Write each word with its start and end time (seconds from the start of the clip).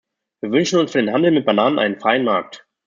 Wir 0.41 0.51
wünschen 0.51 0.79
uns 0.79 0.91
für 0.93 0.97
den 0.97 1.13
Handel 1.13 1.29
mit 1.29 1.45
Bananen 1.45 1.77
einen 1.77 1.99
freien 1.99 2.23
Markt. 2.23 2.65